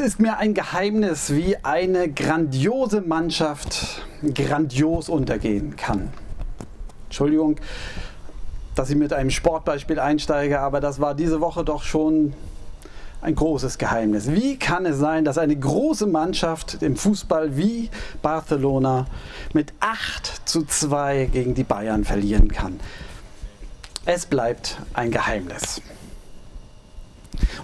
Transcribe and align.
ist 0.00 0.18
mir 0.18 0.38
ein 0.38 0.54
Geheimnis, 0.54 1.34
wie 1.34 1.56
eine 1.62 2.10
grandiose 2.10 3.02
Mannschaft 3.02 4.02
grandios 4.34 5.08
untergehen 5.08 5.76
kann. 5.76 6.10
Entschuldigung, 7.04 7.56
dass 8.74 8.90
ich 8.90 8.96
mit 8.96 9.12
einem 9.12 9.30
Sportbeispiel 9.30 9.98
einsteige, 9.98 10.60
aber 10.60 10.80
das 10.80 11.00
war 11.00 11.14
diese 11.14 11.40
Woche 11.40 11.64
doch 11.64 11.82
schon 11.82 12.32
ein 13.20 13.34
großes 13.34 13.76
Geheimnis. 13.76 14.30
Wie 14.30 14.56
kann 14.56 14.86
es 14.86 14.96
sein, 14.96 15.24
dass 15.24 15.36
eine 15.36 15.54
große 15.54 16.06
Mannschaft 16.06 16.82
im 16.82 16.96
Fußball 16.96 17.56
wie 17.56 17.90
Barcelona 18.22 19.06
mit 19.52 19.74
8 19.80 20.48
zu 20.48 20.64
2 20.64 21.26
gegen 21.26 21.54
die 21.54 21.64
Bayern 21.64 22.04
verlieren 22.04 22.50
kann? 22.50 22.80
Es 24.06 24.24
bleibt 24.24 24.78
ein 24.94 25.10
Geheimnis. 25.10 25.82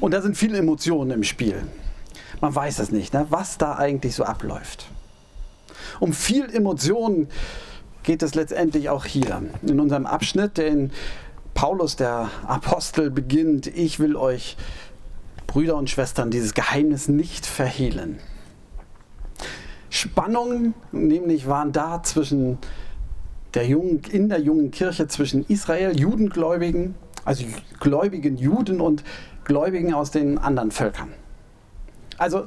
Und 0.01 0.13
da 0.13 0.21
sind 0.21 0.37
viele 0.37 0.59
Emotionen 0.59 1.11
im 1.11 1.23
Spiel 1.23 1.63
man 2.41 2.55
weiß 2.55 2.79
es 2.79 2.91
nicht, 2.91 3.15
ne, 3.15 3.27
was 3.31 3.59
da 3.59 3.77
eigentlich 3.77 4.15
so 4.15 4.25
abläuft. 4.25 4.87
Um 6.01 6.13
viel 6.13 6.49
Emotionen 6.55 7.29
geht 8.03 8.23
es 8.23 8.35
letztendlich 8.35 8.89
auch 8.89 9.05
hier. 9.05 9.43
In 9.63 9.81
unserem 9.81 10.07
Abschnitt, 10.07 10.59
den 10.59 10.93
Paulus, 11.55 11.97
der 11.97 12.31
Apostel, 12.47 13.11
beginnt, 13.11 13.67
ich 13.67 13.99
will 13.99 14.17
euch, 14.17 14.57
Brüder 15.47 15.77
und 15.77 15.89
Schwestern, 15.89 16.31
dieses 16.31 16.55
Geheimnis 16.55 17.09
nicht 17.09 17.47
verhehlen. 17.47 18.19
Spannungen 19.89 20.75
nämlich 20.93 21.47
waren 21.49 21.73
da 21.73 22.03
zwischen 22.03 22.59
der 23.55 23.67
jungen, 23.67 24.03
in 24.11 24.29
der 24.29 24.41
jungen 24.41 24.71
Kirche 24.71 25.09
zwischen 25.09 25.47
Israel, 25.49 25.99
Judengläubigen, 25.99 26.95
also 27.25 27.45
gläubigen 27.81 28.37
Juden 28.37 28.81
und 28.81 29.03
Gläubigen 29.45 29.95
aus 29.95 30.11
den 30.11 30.39
anderen 30.39 30.71
Völkern. 30.71 31.09
Also 32.19 32.47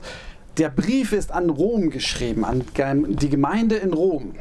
der 0.57 0.69
Brief 0.69 1.13
ist 1.13 1.31
an 1.31 1.49
Rom 1.49 1.89
geschrieben, 1.89 2.43
an 2.43 2.63
die 2.75 3.29
Gemeinde 3.29 3.75
in 3.75 3.93
Rom. 3.93 4.35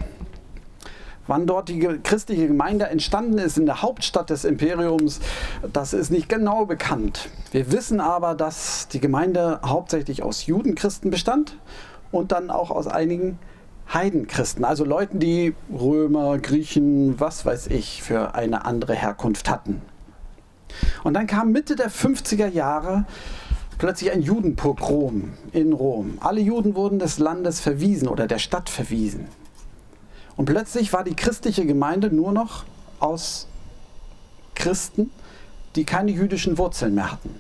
Wann 1.27 1.47
dort 1.47 1.69
die 1.69 1.79
christliche 1.79 2.49
Gemeinde 2.49 2.87
entstanden 2.87 3.37
ist 3.37 3.59
in 3.59 3.67
der 3.67 3.83
Hauptstadt 3.83 4.31
des 4.31 4.45
Imperiums, 4.45 5.21
das 5.73 5.93
ist 5.93 6.11
nicht 6.11 6.31
genau 6.31 6.65
bekannt. 6.65 7.29
Wir 7.53 7.71
wissen 7.71 8.01
aber, 8.01 8.35
dass 8.35 8.89
die 8.89 8.99
Gemeinde 8.99 9.61
hauptsächlich 9.63 10.23
aus 10.23 10.47
Judenchristen 10.47 11.11
bestand 11.11 11.59
und 12.11 12.33
dann 12.33 12.51
auch 12.51 12.71
aus 12.71 12.87
einigen 12.87 13.39
Heidenchristen, 13.93 14.65
also 14.65 14.85
Leuten, 14.85 15.19
die 15.19 15.55
Römer, 15.71 16.39
Griechen, 16.39 17.21
was 17.21 17.47
weiß 17.47 17.69
ich, 17.69 18.03
für 18.03 18.35
eine 18.35 18.65
andere 18.65 18.95
Herkunft 18.95 19.51
hatten. 19.51 19.83
Und 21.05 21.15
dann 21.15 21.27
kam 21.27 21.53
Mitte 21.53 21.77
der 21.77 21.91
50er 21.91 22.49
Jahre 22.49 23.05
plötzlich 23.79 24.11
ein 24.13 24.23
Judenpogrom 24.23 25.33
in 25.53 25.73
Rom. 25.73 26.19
Alle 26.21 26.41
Juden 26.41 26.75
wurden 26.75 26.99
des 26.99 27.19
Landes 27.19 27.61
verwiesen 27.61 28.09
oder 28.09 28.27
der 28.27 28.39
Stadt 28.39 28.69
verwiesen. 28.69 29.29
Und 30.37 30.45
plötzlich 30.45 30.93
war 30.93 31.05
die 31.05 31.17
christliche 31.17 31.65
Gemeinde 31.65 32.15
nur 32.15 32.33
noch 32.33 32.65
aus 33.01 33.47
Christen, 34.55 35.11
die 35.77 35.85
keine 35.85 36.11
jüdischen 36.11 36.59
Wurzeln 36.59 36.95
mehr 36.95 37.13
hatten. 37.13 37.35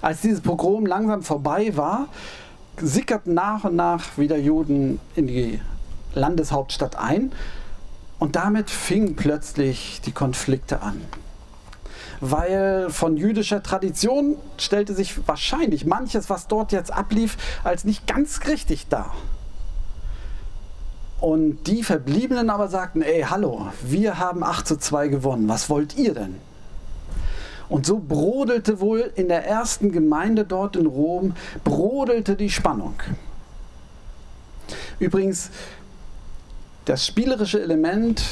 Als 0.00 0.22
dieses 0.22 0.40
Pogrom 0.40 0.86
langsam 0.86 1.22
vorbei 1.22 1.76
war, 1.76 2.08
sickerten 2.80 3.34
nach 3.34 3.64
und 3.64 3.76
nach 3.76 4.16
wieder 4.16 4.38
Juden 4.38 4.98
in 5.14 5.26
die 5.26 5.60
Landeshauptstadt 6.14 6.96
ein 6.96 7.32
und 8.18 8.36
damit 8.36 8.70
fingen 8.70 9.16
plötzlich 9.16 10.00
die 10.04 10.12
Konflikte 10.12 10.80
an 10.80 11.00
weil 12.20 12.90
von 12.90 13.16
jüdischer 13.16 13.62
Tradition 13.62 14.36
stellte 14.58 14.94
sich 14.94 15.26
wahrscheinlich 15.26 15.86
manches, 15.86 16.28
was 16.28 16.48
dort 16.48 16.72
jetzt 16.72 16.92
ablief, 16.92 17.36
als 17.64 17.84
nicht 17.84 18.06
ganz 18.06 18.46
richtig 18.46 18.88
dar. 18.88 19.14
Und 21.20 21.64
die 21.66 21.82
Verbliebenen 21.82 22.48
aber 22.48 22.68
sagten, 22.68 23.02
ey, 23.02 23.22
hallo, 23.28 23.68
wir 23.82 24.18
haben 24.18 24.42
8 24.42 24.66
zu 24.66 24.76
2 24.78 25.08
gewonnen, 25.08 25.48
was 25.48 25.68
wollt 25.68 25.96
ihr 25.96 26.14
denn? 26.14 26.36
Und 27.68 27.86
so 27.86 27.98
brodelte 27.98 28.80
wohl 28.80 29.12
in 29.14 29.28
der 29.28 29.46
ersten 29.46 29.92
Gemeinde 29.92 30.44
dort 30.44 30.76
in 30.76 30.86
Rom, 30.86 31.34
brodelte 31.62 32.36
die 32.36 32.50
Spannung. 32.50 32.94
Übrigens, 34.98 35.50
das 36.86 37.06
spielerische 37.06 37.60
Element 37.60 38.22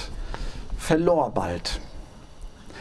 verlor 0.76 1.30
bald. 1.30 1.80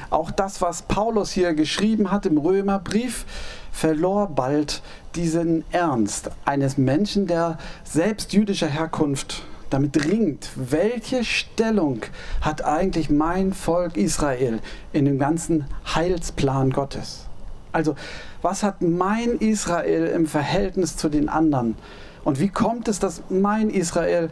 Auch 0.09 0.31
das, 0.31 0.61
was 0.61 0.83
Paulus 0.83 1.31
hier 1.31 1.53
geschrieben 1.53 2.11
hat 2.11 2.25
im 2.25 2.37
Römerbrief, 2.37 3.25
verlor 3.71 4.27
bald 4.27 4.81
diesen 5.15 5.63
Ernst 5.71 6.29
eines 6.45 6.77
Menschen, 6.77 7.27
der 7.27 7.57
selbst 7.83 8.33
jüdischer 8.33 8.67
Herkunft 8.67 9.43
damit 9.69 10.05
ringt, 10.05 10.49
welche 10.55 11.23
Stellung 11.23 12.01
hat 12.41 12.63
eigentlich 12.63 13.09
mein 13.09 13.53
Volk 13.53 13.97
Israel 13.97 14.59
in 14.93 15.05
dem 15.05 15.19
ganzen 15.19 15.65
Heilsplan 15.93 16.71
Gottes? 16.71 17.25
Also, 17.73 17.95
was 18.41 18.63
hat 18.63 18.81
mein 18.81 19.37
Israel 19.37 20.07
im 20.07 20.25
Verhältnis 20.25 20.95
zu 20.95 21.09
den 21.09 21.27
anderen? 21.27 21.75
Und 22.23 22.39
wie 22.39 22.49
kommt 22.49 22.87
es, 22.87 22.99
dass 22.99 23.23
mein 23.29 23.69
Israel 23.69 24.29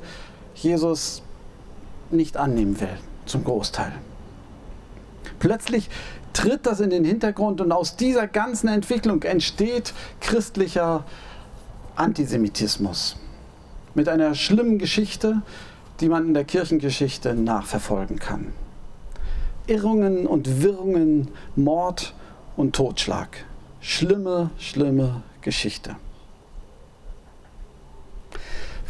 Jesus 0.55 1.21
nicht 2.11 2.37
annehmen 2.37 2.79
will, 2.79 2.97
zum 3.25 3.43
Großteil? 3.43 3.91
Plötzlich 5.39 5.89
tritt 6.33 6.65
das 6.65 6.79
in 6.79 6.89
den 6.89 7.05
Hintergrund 7.05 7.61
und 7.61 7.71
aus 7.71 7.95
dieser 7.95 8.27
ganzen 8.27 8.67
Entwicklung 8.67 9.23
entsteht 9.23 9.93
christlicher 10.19 11.05
Antisemitismus 11.95 13.17
mit 13.93 14.09
einer 14.09 14.35
schlimmen 14.35 14.77
Geschichte, 14.77 15.41
die 16.01 16.09
man 16.09 16.27
in 16.27 16.33
der 16.33 16.43
Kirchengeschichte 16.43 17.33
nachverfolgen 17.33 18.19
kann. 18.19 18.53
Irrungen 19.67 20.27
und 20.27 20.61
Wirrungen, 20.61 21.29
Mord 21.55 22.13
und 22.57 22.75
Totschlag. 22.75 23.45
Schlimme, 23.79 24.51
schlimme 24.57 25.23
Geschichte. 25.41 25.95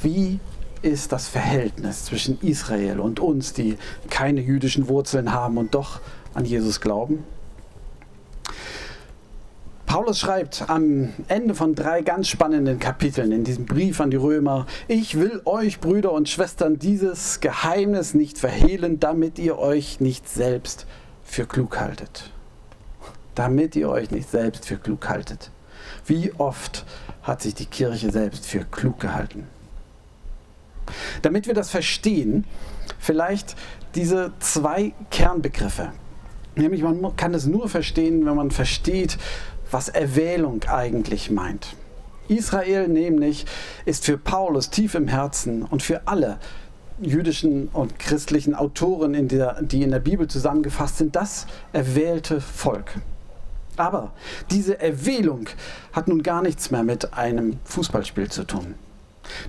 Wie 0.02 0.40
ist 0.82 1.12
das 1.12 1.28
Verhältnis 1.28 2.06
zwischen 2.06 2.40
Israel 2.42 3.00
und 3.00 3.20
uns, 3.20 3.54
die 3.54 3.78
keine 4.10 4.42
jüdischen 4.42 4.88
Wurzeln 4.88 5.34
haben 5.34 5.58
und 5.58 5.74
doch 5.74 6.00
an 6.36 6.46
Jesus 6.46 6.80
glauben? 6.80 7.24
Paulus 9.86 10.20
schreibt 10.20 10.70
am 10.70 11.14
Ende 11.30 11.56
von 11.56 11.74
drei 11.74 12.02
ganz 12.02 12.28
spannenden 12.28 12.80
Kapiteln 12.80 13.32
in 13.32 13.46
diesem 13.46 13.66
Brief 13.66 14.02
an 14.02 14.12
die 14.12 14.18
Römer, 14.18 14.66
ich 14.90 15.18
will 15.18 15.42
euch, 15.46 15.80
Brüder 15.80 16.12
und 16.12 16.28
Schwestern, 16.28 16.78
dieses 16.78 17.40
Geheimnis 17.40 18.14
nicht 18.14 18.38
verhehlen, 18.38 19.00
damit 19.00 19.40
ihr 19.40 19.58
euch 19.58 20.02
nicht 20.02 20.28
selbst 20.28 20.86
für 21.24 21.46
klug 21.46 21.80
haltet. 21.80 22.30
Damit 23.36 23.78
ihr 23.78 23.90
euch 23.90 24.12
nicht 24.12 24.30
selbst 24.30 24.66
für 24.66 24.76
klug 24.76 25.08
haltet. 25.08 25.50
Wie 26.06 26.34
oft 26.38 26.86
hat 27.24 27.42
sich 27.42 27.56
die 27.56 27.66
Kirche 27.66 28.12
selbst 28.12 28.46
für 28.46 28.66
klug 28.66 29.00
gehalten? 29.00 29.48
Damit 31.22 31.48
wir 31.48 31.54
das 31.54 31.70
verstehen, 31.70 32.44
vielleicht 33.00 33.56
diese 33.96 34.34
zwei 34.40 34.94
Kernbegriffe, 35.10 35.94
Nämlich 36.56 36.82
man 36.82 37.16
kann 37.16 37.34
es 37.34 37.46
nur 37.46 37.68
verstehen, 37.70 38.26
wenn 38.26 38.36
man 38.36 38.52
versteht, 38.52 39.18
was 39.72 39.90
Erwählung 39.90 40.64
eigentlich 40.68 41.30
meint. 41.30 41.76
Israel 42.28 42.88
nämlich 42.88 43.46
ist 43.86 44.06
für 44.06 44.18
Paulus 44.18 44.70
tief 44.70 44.96
im 44.96 45.08
Herzen 45.08 45.64
und 45.64 45.84
für 45.84 46.08
alle 46.08 46.38
jüdischen 47.00 47.68
und 47.68 48.00
christlichen 48.00 48.56
Autoren, 48.56 49.14
in 49.14 49.28
der, 49.28 49.62
die 49.62 49.84
in 49.84 49.92
der 49.92 50.00
Bibel 50.00 50.28
zusammengefasst 50.28 50.98
sind, 50.98 51.16
das 51.16 51.46
erwählte 51.74 52.40
Volk. 52.40 52.94
Aber 53.76 54.14
diese 54.50 54.80
Erwählung 54.80 55.50
hat 55.92 56.08
nun 56.08 56.24
gar 56.24 56.42
nichts 56.42 56.72
mehr 56.72 56.84
mit 56.84 57.14
einem 57.14 57.60
Fußballspiel 57.66 58.30
zu 58.30 58.46
tun. 58.46 58.76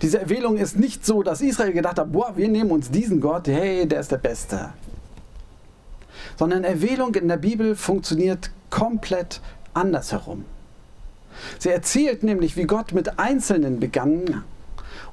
Diese 0.03 0.19
Erwählung 0.19 0.57
ist 0.57 0.77
nicht 0.77 1.07
so, 1.07 1.23
dass 1.23 1.41
Israel 1.41 1.73
gedacht 1.73 2.01
hat, 2.01 2.11
boah, 2.11 2.33
wir 2.37 2.49
nehmen 2.49 2.73
uns 2.73 2.91
diesen 2.91 3.21
Gott, 3.21 3.47
hey, 3.47 3.87
der 3.87 4.01
ist 4.01 4.11
der 4.11 4.19
Beste 4.19 4.71
sondern 6.37 6.65
Erwählung 6.65 7.15
in 7.15 7.29
der 7.29 7.37
Bibel 7.37 7.77
funktioniert 7.77 8.51
komplett 8.71 9.41
andersherum. 9.75 10.45
Sie 11.59 11.71
erzählt 11.71 12.23
nämlich, 12.23 12.57
wie 12.57 12.65
Gott 12.65 12.93
mit 12.93 13.19
Einzelnen 13.19 13.81
begann 13.81 14.45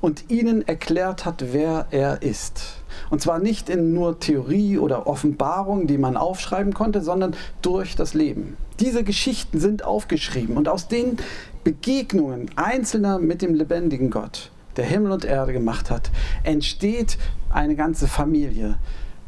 und 0.02 0.30
ihnen 0.30 0.68
erklärt 0.68 1.26
hat, 1.26 1.54
wer 1.54 1.88
er 1.92 2.22
ist. 2.22 2.76
Und 3.10 3.22
zwar 3.22 3.40
nicht 3.40 3.70
in 3.70 3.94
nur 3.94 4.20
Theorie 4.20 4.78
oder 4.78 5.08
Offenbarung, 5.08 5.88
die 5.88 5.98
man 5.98 6.18
aufschreiben 6.18 6.74
konnte, 6.74 7.02
sondern 7.02 7.36
durch 7.62 7.96
das 7.96 8.14
Leben. 8.14 8.58
Diese 8.80 9.04
Geschichten 9.04 9.60
sind 9.60 9.84
aufgeschrieben 9.84 10.58
und 10.58 10.68
aus 10.68 10.88
den 10.88 11.18
Begegnungen 11.64 12.50
Einzelner 12.56 13.20
mit 13.20 13.42
dem 13.42 13.54
lebendigen 13.54 14.10
Gott, 14.10 14.52
der 14.76 14.86
Himmel 14.86 15.12
und 15.12 15.26
Erde 15.26 15.54
gemacht 15.54 15.90
hat, 15.90 16.12
entsteht 16.44 17.18
eine 17.50 17.76
ganze 17.76 18.08
Familie, 18.08 18.78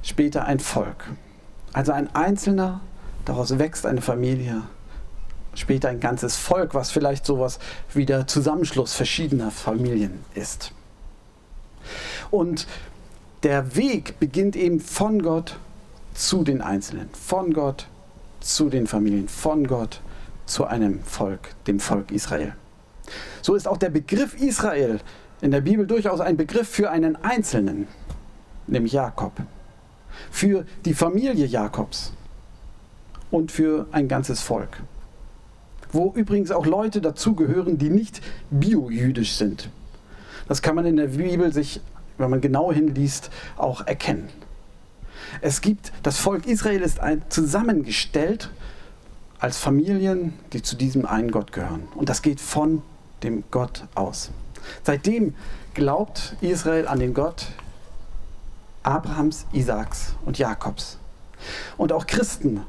später 0.02 0.46
ein 0.46 0.60
Volk. 0.60 1.06
Also 1.76 1.92
ein 1.92 2.16
Einzelner, 2.16 2.80
daraus 3.26 3.60
wächst 3.60 3.86
eine 3.86 4.02
Familie, 4.02 4.62
später 5.56 5.90
ein 5.90 6.00
ganzes 6.00 6.38
Volk, 6.38 6.74
was 6.74 6.90
vielleicht 6.90 7.26
sowas 7.26 7.60
wie 7.94 8.06
der 8.06 8.28
Zusammenschluss 8.28 8.94
verschiedener 8.94 9.52
Familien 9.52 10.24
ist. 10.36 10.72
Und 12.32 12.66
der 13.44 13.76
Weg 13.76 14.22
beginnt 14.22 14.56
eben 14.56 14.80
von 14.80 15.22
Gott 15.22 15.58
zu 16.14 16.46
den 16.46 16.62
Einzelnen, 16.62 17.10
von 17.10 17.54
Gott 17.54 17.88
zu 18.40 18.70
den 18.70 18.88
Familien, 18.88 19.28
von 19.28 19.68
Gott 19.68 20.00
zu 20.46 20.64
einem 20.64 21.04
Volk, 21.04 21.56
dem 21.68 21.82
Volk 21.82 22.10
Israel. 22.10 22.56
So 23.42 23.54
ist 23.54 23.68
auch 23.68 23.78
der 23.78 23.90
Begriff 23.90 24.34
Israel 24.42 25.02
in 25.42 25.52
der 25.52 25.60
Bibel 25.60 25.86
durchaus 25.86 26.22
ein 26.22 26.38
Begriff 26.38 26.70
für 26.70 26.90
einen 26.90 27.18
Einzelnen, 27.18 27.90
nämlich 28.66 28.94
Jakob, 28.94 29.34
für 30.32 30.66
die 30.86 30.94
Familie 30.94 31.46
Jakobs 31.46 32.14
und 33.32 33.52
für 33.52 33.88
ein 33.92 34.08
ganzes 34.08 34.42
Volk. 34.42 34.82
Wo 35.92 36.12
übrigens 36.14 36.52
auch 36.52 36.66
Leute 36.66 37.02
dazugehören, 37.02 37.78
die 37.78 37.90
nicht 37.90 38.22
biojüdisch 38.50 39.36
sind. 39.36 39.70
Das 40.48 40.62
kann 40.62 40.76
man 40.76 40.86
in 40.86 40.98
der 40.98 41.08
Bibel 41.08 41.52
sich, 41.52 41.82
wenn 42.18 42.30
man 42.30 42.42
genau 42.42 42.72
hinliest, 42.72 43.30
auch 43.58 43.86
erkennen. 43.88 44.30
Es 45.42 45.62
gibt, 45.62 45.92
das 46.04 46.18
Volk 46.18 46.46
Israel 46.46 46.82
ist 46.82 47.00
ein, 47.00 47.24
zusammengestellt 47.30 48.52
als 49.40 49.58
Familien, 49.58 50.34
die 50.54 50.62
zu 50.62 50.76
diesem 50.76 51.06
einen 51.06 51.32
Gott 51.32 51.52
gehören. 51.52 51.88
Und 51.96 52.10
das 52.10 52.22
geht 52.22 52.40
von 52.40 52.82
dem 53.24 53.44
Gott 53.52 53.86
aus. 53.96 54.32
Seitdem 54.84 55.36
glaubt 55.74 56.36
Israel 56.42 56.88
an 56.88 57.00
den 57.00 57.14
Gott 57.14 57.48
Abrahams, 58.86 59.46
Isaaks 59.52 60.14
und 60.26 60.38
Jakobs. 60.38 60.98
Und 61.78 61.92
auch 61.92 62.06
Christen 62.06 62.62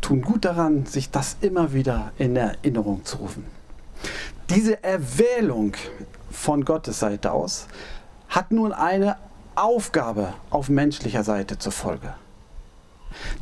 tun 0.00 0.22
gut 0.22 0.44
daran, 0.44 0.86
sich 0.86 1.10
das 1.10 1.36
immer 1.40 1.72
wieder 1.72 2.12
in 2.18 2.36
Erinnerung 2.36 3.04
zu 3.04 3.18
rufen. 3.18 3.44
Diese 4.48 4.82
Erwählung 4.82 5.76
von 6.30 6.64
Gottes 6.64 6.98
Seite 6.98 7.32
aus 7.32 7.68
hat 8.28 8.50
nun 8.50 8.72
eine 8.72 9.16
Aufgabe 9.54 10.34
auf 10.50 10.68
menschlicher 10.68 11.22
Seite 11.22 11.58
zur 11.58 11.72
Folge. 11.72 12.14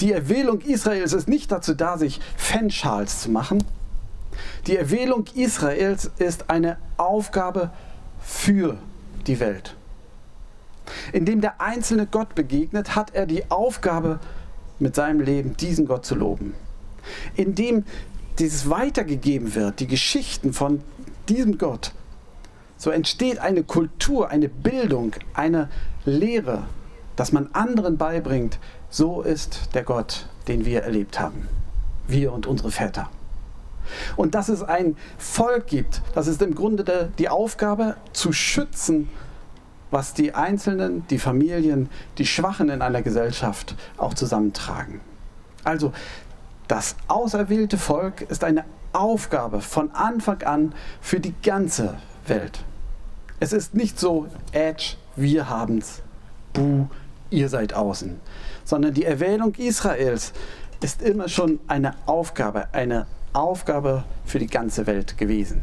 Die 0.01 0.13
Erwählung 0.13 0.61
Israels 0.61 1.13
ist 1.13 1.29
nicht 1.29 1.53
dazu 1.53 1.75
da, 1.75 1.99
sich 1.99 2.21
Fanschals 2.37 3.21
zu 3.23 3.31
machen. 3.31 3.65
Die 4.67 4.77
Erwählung 4.77 5.25
Israels 5.35 6.11
ist 6.19 6.51
eine 6.51 6.79
Aufgabe 6.97 7.71
für 8.21 8.79
die 9.27 9.41
Welt. 9.41 9.78
Indem 11.13 11.41
der 11.41 11.61
einzelne 11.61 12.07
Gott 12.07 12.35
begegnet, 12.35 12.97
hat 12.97 13.15
er 13.15 13.27
die 13.27 13.51
Aufgabe, 13.51 14.21
mit 14.79 14.95
seinem 14.95 15.21
Leben 15.21 15.57
diesen 15.57 15.87
Gott 15.87 16.07
zu 16.07 16.15
loben. 16.15 16.55
Indem 17.35 17.85
dieses 18.39 18.71
weitergegeben 18.71 19.55
wird, 19.55 19.81
die 19.81 19.87
Geschichten 19.87 20.53
von 20.53 20.83
diesem 21.29 21.59
Gott, 21.59 21.93
so 22.77 22.91
entsteht 22.91 23.41
eine 23.41 23.65
Kultur, 23.65 24.31
eine 24.31 24.49
Bildung, 24.49 25.13
eine 25.35 25.69
Lehre, 26.05 26.65
dass 27.17 27.33
man 27.33 27.49
anderen 27.53 27.97
beibringt, 27.97 28.61
so 28.89 29.23
ist 29.23 29.71
der 29.75 29.83
Gott, 29.83 30.27
den 30.47 30.65
wir 30.65 30.83
erlebt 30.83 31.19
haben. 31.19 31.49
Wir 32.07 32.33
und 32.33 32.47
unsere 32.47 32.71
Väter. 32.71 33.11
Und 34.17 34.35
dass 34.35 34.49
es 34.49 34.63
ein 34.63 34.97
Volk 35.17 35.67
gibt, 35.67 36.03
das 36.15 36.27
ist 36.27 36.41
im 36.41 36.55
Grunde 36.55 37.11
die 37.19 37.29
Aufgabe 37.29 37.97
zu 38.13 38.33
schützen, 38.33 39.09
was 39.91 40.15
die 40.15 40.35
Einzelnen, 40.35 41.07
die 41.09 41.19
Familien, 41.19 41.89
die 42.19 42.27
Schwachen 42.27 42.69
in 42.69 42.83
einer 42.83 43.03
Gesellschaft 43.03 43.75
auch 43.97 44.15
zusammentragen. 44.15 45.01
Also 45.65 45.93
das 46.67 46.97
auserwählte 47.09 47.79
Volk 47.79 48.23
ist 48.23 48.45
eine 48.45 48.65
Aufgabe 48.93 49.61
von 49.61 49.91
Anfang 49.93 50.43
an 50.43 50.75
für 51.01 51.21
die 51.21 51.35
ganze 51.43 51.97
Welt. 52.27 52.65
Es 53.41 53.53
ist 53.53 53.75
nicht 53.75 53.99
so, 53.99 54.27
Edge, 54.53 54.97
wir 55.17 55.49
haben's, 55.49 56.03
buh, 56.53 56.87
ihr 57.31 57.49
seid 57.49 57.75
außen, 57.75 58.21
sondern 58.65 58.95
die 58.95 59.05
Erwählung 59.05 59.55
Israels 59.55 60.33
ist 60.81 61.03
immer 61.03 61.29
schon 61.29 61.61
eine 61.69 61.95
Aufgabe, 62.07 62.69
eine 62.73 63.07
Aufgabe 63.33 64.05
für 64.25 64.39
die 64.39 64.47
ganze 64.47 64.87
Welt 64.87 65.19
gewesen. 65.19 65.63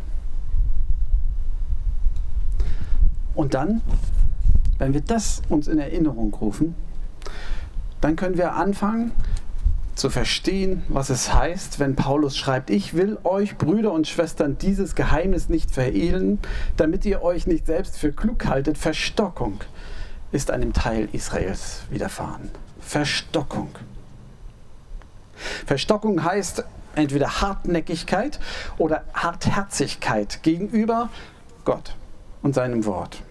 Und 3.33 3.53
dann, 3.53 3.81
wenn 4.77 4.93
wir 4.93 5.01
das 5.01 5.41
uns 5.49 5.67
in 5.67 5.79
Erinnerung 5.79 6.33
rufen, 6.33 6.75
dann 8.01 8.15
können 8.15 8.37
wir 8.37 8.53
anfangen 8.53 9.11
zu 9.95 10.09
verstehen, 10.09 10.83
was 10.89 11.09
es 11.09 11.33
heißt, 11.33 11.79
wenn 11.79 11.95
Paulus 11.95 12.35
schreibt, 12.35 12.69
ich 12.69 12.95
will 12.95 13.17
euch 13.23 13.57
Brüder 13.57 13.93
und 13.93 14.07
Schwestern 14.07 14.57
dieses 14.57 14.95
Geheimnis 14.95 15.47
nicht 15.47 15.71
verhehlen, 15.71 16.39
damit 16.75 17.05
ihr 17.05 17.23
euch 17.23 17.47
nicht 17.47 17.65
selbst 17.65 17.97
für 17.97 18.11
klug 18.11 18.45
haltet. 18.45 18.77
Verstockung 18.77 19.61
ist 20.33 20.51
einem 20.51 20.73
Teil 20.73 21.07
Israels 21.13 21.83
widerfahren. 21.89 22.49
Verstockung. 22.79 23.69
Verstockung 25.65 26.23
heißt 26.23 26.65
entweder 26.95 27.41
Hartnäckigkeit 27.41 28.39
oder 28.77 29.03
Hartherzigkeit 29.13 30.43
gegenüber 30.43 31.09
Gott 31.63 31.95
und 32.41 32.53
seinem 32.53 32.85
Wort. 32.85 33.21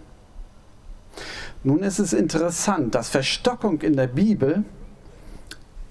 Nun 1.64 1.82
ist 1.82 1.98
es 1.98 2.12
interessant, 2.12 2.94
dass 2.94 3.08
Verstockung 3.08 3.80
in 3.80 3.96
der 3.96 4.06
Bibel 4.06 4.64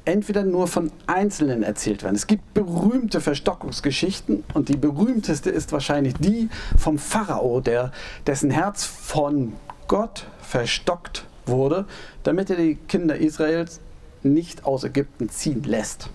entweder 0.05 0.43
nur 0.43 0.67
von 0.67 0.91
Einzelnen 1.07 1.63
erzählt 1.63 2.03
werden. 2.03 2.15
Es 2.15 2.27
gibt 2.27 2.53
berühmte 2.53 3.21
Verstockungsgeschichten 3.21 4.43
und 4.53 4.69
die 4.69 4.77
berühmteste 4.77 5.49
ist 5.49 5.71
wahrscheinlich 5.71 6.13
die 6.19 6.49
vom 6.77 6.99
Pharao, 6.99 7.59
der, 7.59 7.91
dessen 8.27 8.51
Herz 8.51 8.85
von 8.85 9.53
Gott 9.87 10.27
verstockt 10.41 11.25
wurde, 11.47 11.85
damit 12.21 12.51
er 12.51 12.57
die 12.57 12.75
Kinder 12.75 13.15
Israels 13.15 13.79
nicht 14.21 14.65
aus 14.65 14.83
Ägypten 14.83 15.29
ziehen 15.29 15.63
lässt. 15.63 16.09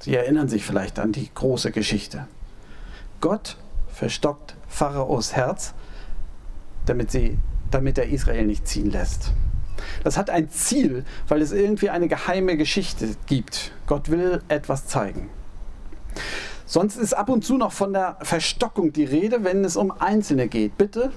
Sie 0.00 0.14
erinnern 0.14 0.48
sich 0.48 0.64
vielleicht 0.64 0.98
an 0.98 1.12
die 1.12 1.28
große 1.34 1.70
Geschichte. 1.70 2.26
Gott 3.20 3.56
verstockt 3.88 4.54
Pharaos 4.68 5.34
Herz, 5.34 5.74
damit, 6.86 7.10
sie, 7.10 7.38
damit 7.70 7.98
er 7.98 8.08
Israel 8.08 8.46
nicht 8.46 8.66
ziehen 8.66 8.90
lässt. 8.90 9.32
Das 10.04 10.16
hat 10.16 10.30
ein 10.30 10.50
Ziel, 10.50 11.04
weil 11.28 11.42
es 11.42 11.52
irgendwie 11.52 11.90
eine 11.90 12.08
geheime 12.08 12.56
Geschichte 12.56 13.16
gibt. 13.26 13.72
Gott 13.86 14.10
will 14.10 14.42
etwas 14.48 14.86
zeigen. 14.86 15.28
Sonst 16.64 16.96
ist 16.96 17.14
ab 17.14 17.28
und 17.28 17.44
zu 17.44 17.56
noch 17.56 17.72
von 17.72 17.92
der 17.92 18.16
Verstockung 18.22 18.92
die 18.92 19.04
Rede, 19.04 19.44
wenn 19.44 19.64
es 19.64 19.76
um 19.76 19.92
Einzelne 19.92 20.48
geht. 20.48 20.76
Bitte 20.76 21.12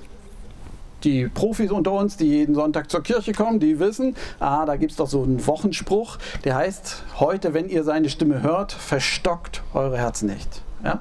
die 1.04 1.28
Profis 1.28 1.72
unter 1.72 1.94
uns, 1.94 2.18
die 2.18 2.28
jeden 2.28 2.56
Sonntag 2.56 2.92
zur 2.92 3.02
Kirche 3.02 3.32
kommen, 3.32 3.60
die 3.60 3.80
wissen, 3.80 4.16
ah, 4.40 4.66
da 4.66 4.76
gibt 4.76 4.92
es 4.92 4.98
doch 4.98 5.08
so 5.08 5.24
einen 5.24 5.46
Wochenspruch, 5.48 6.18
der 6.44 6.56
heißt, 6.56 7.04
heute, 7.20 7.54
wenn 7.54 7.70
ihr 7.70 7.84
seine 7.84 8.10
Stimme 8.10 8.42
hört, 8.42 8.72
verstockt 8.72 9.64
eure 9.74 9.98
Herzen 9.98 10.28
nicht. 10.28 10.62
Ja? 10.84 11.00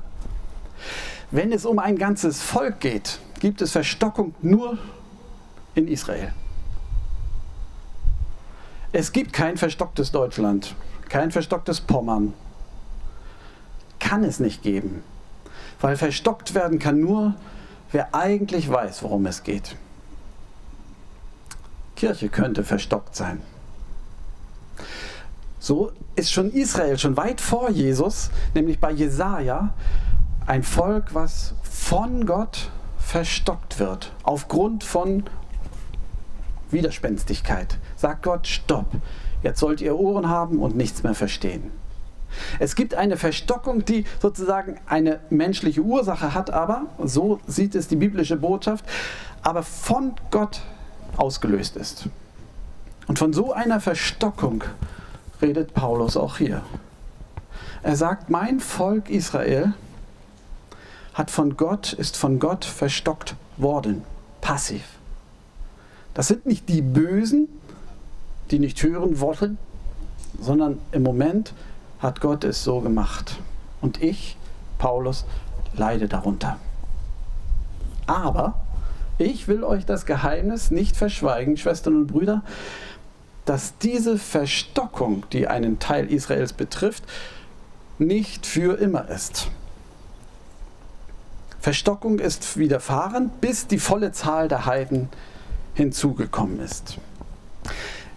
Wenn 1.31 1.53
es 1.53 1.67
um 1.67 1.79
ein 1.79 1.99
ganzes 1.99 2.41
Volk 2.41 2.81
geht, 2.81 3.19
gibt 3.41 3.61
es 3.61 3.73
Verstockung 3.73 4.35
nur 4.41 4.79
in 5.79 5.89
Israel. 5.89 6.33
Es 8.93 9.13
gibt 9.13 9.33
kein 9.33 9.57
verstocktes 9.57 10.11
Deutschland, 10.13 10.75
kein 11.09 11.31
verstocktes 11.31 11.81
Pommern. 11.81 12.35
Kann 13.99 14.25
es 14.25 14.41
nicht 14.41 14.63
geben. 14.63 15.03
Weil 15.81 15.97
verstockt 15.97 16.55
werden 16.55 16.79
kann 16.79 17.01
nur, 17.01 17.35
wer 17.93 18.15
eigentlich 18.15 18.69
weiß, 18.69 19.03
worum 19.03 19.27
es 19.27 19.45
geht. 19.45 19.77
Kirche 21.97 22.29
könnte 22.29 22.65
verstockt 22.65 23.15
sein. 23.15 23.43
So 25.59 25.93
ist 26.17 26.33
schon 26.33 26.51
Israel 26.51 26.99
schon 26.99 27.17
weit 27.17 27.41
vor 27.41 27.71
Jesus, 27.71 28.31
nämlich 28.55 28.81
bei 28.81 28.93
Jesaja, 28.93 29.75
ein 30.47 30.63
Volk, 30.63 31.15
was 31.15 31.55
von 31.63 32.25
Gott 32.27 32.71
verstockt 32.99 33.79
wird, 33.79 34.13
aufgrund 34.23 34.85
von 34.85 35.25
Widerspenstigkeit. 36.71 37.79
Sagt 37.97 38.23
Gott, 38.23 38.47
stopp, 38.47 38.87
jetzt 39.43 39.61
sollt 39.61 39.81
ihr 39.81 39.99
Ohren 39.99 40.29
haben 40.29 40.61
und 40.61 40.77
nichts 40.77 41.03
mehr 41.03 41.15
verstehen. 41.15 41.71
Es 42.59 42.75
gibt 42.75 42.95
eine 42.95 43.17
Verstockung, 43.17 43.85
die 43.85 44.05
sozusagen 44.21 44.79
eine 44.87 45.21
menschliche 45.31 45.81
Ursache 45.81 46.35
hat, 46.35 46.51
aber, 46.51 46.87
so 47.03 47.41
sieht 47.47 47.75
es 47.75 47.89
die 47.89 47.97
biblische 47.97 48.37
Botschaft, 48.37 48.85
aber 49.43 49.63
von 49.63 50.15
Gott 50.31 50.61
ausgelöst 51.17 51.77
ist. 51.77 52.09
Und 53.07 53.19
von 53.19 53.33
so 53.33 53.53
einer 53.53 53.81
Verstockung 53.81 54.65
redet 55.41 55.73
Paulus 55.73 56.17
auch 56.17 56.37
hier. 56.37 56.63
Er 57.83 57.97
sagt, 57.97 58.29
mein 58.29 58.61
Volk 58.61 59.09
Israel 59.09 59.73
hat 61.15 61.31
von 61.31 61.57
Gott, 61.57 61.93
ist 61.93 62.17
von 62.17 62.39
Gott 62.39 62.65
verstockt 62.65 63.35
worden, 63.57 64.05
passiv. 64.41 64.98
Das 66.19 66.27
sind 66.27 66.47
nicht 66.47 66.69
die 66.69 66.83
Bösen, 66.83 67.47
die 68.51 68.59
nicht 68.59 68.83
hören 68.83 69.21
wollen, 69.21 69.57
sondern 70.41 70.81
im 70.91 71.05
Moment 71.05 71.55
hat 72.01 72.21
Gott 72.21 72.43
es 72.43 72.65
so 72.65 72.81
gemacht. 72.81 73.37
Und 73.81 74.03
ich 74.03 74.37
Paulus, 74.79 75.27
leide 75.77 76.09
darunter. 76.09 76.59
Aber 78.09 78.59
ich 79.17 79.47
will 79.47 79.63
euch 79.63 79.87
das 79.87 80.07
Geheimnis 80.07 80.73
nicht 80.73 80.97
verschweigen, 80.97 81.57
Schwestern 81.57 81.95
und 81.95 82.09
Brüder, 82.09 82.43
dass 83.45 83.79
diese 83.79 84.19
Verstockung, 84.19 85.25
die 85.31 85.47
einen 85.47 85.79
Teil 85.79 86.13
Israels 86.13 86.53
betrifft, 86.53 87.05
nicht 88.01 88.45
für 88.45 88.77
immer 88.77 89.09
ist. 89.09 89.53
Verstockung 91.61 92.19
ist 92.19 92.57
widerfahren, 92.57 93.31
bis 93.41 93.69
die 93.69 93.79
volle 93.79 94.11
Zahl 94.11 94.49
der 94.49 94.67
Heiden 94.67 95.11
hinzugekommen 95.79 96.61
ist. 96.61 96.99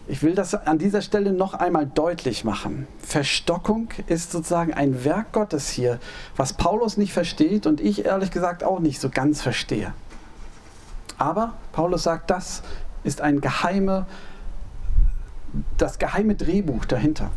Ich 0.08 0.24
will 0.24 0.36
das 0.36 0.56
an 0.56 0.80
dieser 0.80 1.02
Stelle 1.02 1.32
noch 1.32 1.54
einmal 1.54 1.86
deutlich 1.86 2.44
machen. 2.44 2.88
Verstockung 3.02 3.90
ist 4.08 4.32
sozusagen 4.32 4.74
ein 4.74 5.06
Werk 5.06 5.32
Gottes 5.32 5.70
hier, 5.70 6.00
was 6.36 6.54
Paulus 6.54 6.98
nicht 6.98 7.14
versteht 7.14 7.68
und 7.68 7.80
ich 7.80 8.04
ehrlich 8.04 8.32
gesagt 8.32 8.64
auch 8.64 8.80
nicht 8.80 9.00
so 9.00 9.10
ganz 9.10 9.42
verstehe. 9.42 9.94
Aber 11.18 11.54
Paulus 11.72 12.04
sagt, 12.04 12.32
das 12.32 12.64
ist 13.04 13.22
ein 13.22 13.42
geheime, 13.42 14.08
das 15.78 16.00
geheime 16.00 16.36
Drehbuch 16.36 16.86
dahinter. 16.86 17.30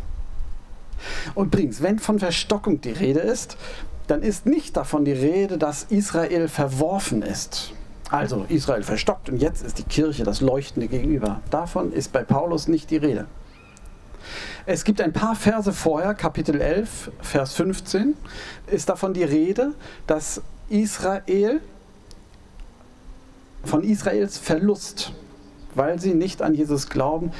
Und 1.35 1.49
übrigens, 1.54 1.83
wenn 1.83 1.99
von 1.99 2.19
Verstockung 2.19 2.81
die 2.81 2.93
Rede 2.93 3.21
ist, 3.21 3.59
dann 4.07 4.23
ist 4.23 4.47
nicht 4.47 4.76
davon 4.76 5.04
die 5.04 5.12
Rede, 5.12 5.59
dass 5.59 5.85
Israel 5.85 6.49
verworfen 6.49 7.21
ist. 7.21 7.75
Also 8.14 8.47
Israel 8.49 8.85
verstockt 8.85 9.28
und 9.28 9.42
jetzt 9.42 9.64
ist 9.66 9.78
die 9.78 9.83
Kirche 9.83 10.23
das 10.23 10.40
Leuchtende 10.40 10.87
gegenüber. 10.87 11.40
Davon 11.50 11.92
ist 11.92 12.12
bei 12.12 12.23
Paulus 12.23 12.68
nicht 12.68 12.92
die 12.92 12.97
Rede. 12.97 13.26
Es 14.66 14.85
gibt 14.85 15.00
ein 15.00 15.12
paar 15.12 15.35
Verse 15.35 15.73
vorher, 15.73 16.14
Kapitel 16.14 16.61
11, 16.61 17.11
Vers 17.21 17.54
15, 17.54 18.14
ist 18.68 18.88
davon 18.88 19.14
die 19.14 19.25
Rede, 19.25 19.75
dass 20.06 20.42
Israel, 20.68 21.61
von 23.64 23.83
Israels 23.83 24.38
Verlust, 24.38 25.12
weil 25.75 25.99
sie 25.99 26.14
nicht 26.14 26.40
an 26.40 26.54
Jesus 26.54 26.88
glauben, 26.88 27.33